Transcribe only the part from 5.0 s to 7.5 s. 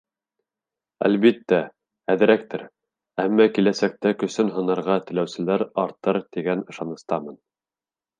теләүселәр артыр тигән ышаныстамын.